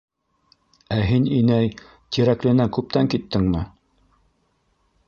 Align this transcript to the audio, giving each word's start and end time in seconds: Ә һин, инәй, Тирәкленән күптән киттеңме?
Ә 0.95 0.97
һин, 1.09 1.27
инәй, 1.41 1.69
Тирәкленән 2.17 2.73
күптән 2.79 3.13
киттеңме? 3.17 3.65